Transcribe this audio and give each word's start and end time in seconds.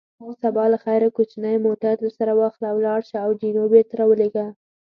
سبا 0.43 0.65
له 0.73 0.77
خیره 0.85 1.07
کوچنی 1.17 1.55
موټر 1.65 1.93
درسره 2.03 2.31
واخله، 2.39 2.69
ولاړ 2.73 2.99
شه 3.09 3.17
او 3.25 3.31
جینو 3.41 3.63
بېرته 3.73 3.93
را 3.99 4.05
ولېږه. 4.07 4.45